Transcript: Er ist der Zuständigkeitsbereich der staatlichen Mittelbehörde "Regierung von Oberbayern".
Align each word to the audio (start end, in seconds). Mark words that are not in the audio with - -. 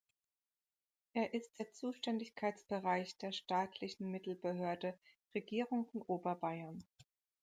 Er 1.13 1.35
ist 1.35 1.59
der 1.59 1.71
Zuständigkeitsbereich 1.73 3.19
der 3.19 3.31
staatlichen 3.31 4.09
Mittelbehörde 4.09 4.97
"Regierung 5.35 5.85
von 5.91 6.01
Oberbayern". 6.01 6.83